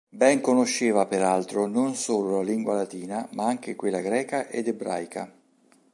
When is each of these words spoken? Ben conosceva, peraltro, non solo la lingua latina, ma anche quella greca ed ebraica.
Ben 0.09 0.41
conosceva, 0.41 1.05
peraltro, 1.05 1.67
non 1.67 1.93
solo 1.93 2.37
la 2.37 2.41
lingua 2.41 2.73
latina, 2.73 3.27
ma 3.33 3.45
anche 3.45 3.75
quella 3.75 3.99
greca 4.01 4.47
ed 4.47 4.67
ebraica. 4.67 5.31